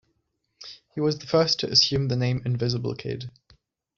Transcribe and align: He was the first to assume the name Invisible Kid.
He 0.95 0.99
was 0.99 1.19
the 1.19 1.27
first 1.27 1.59
to 1.59 1.69
assume 1.71 2.07
the 2.07 2.15
name 2.15 2.41
Invisible 2.43 2.95
Kid. 2.95 3.29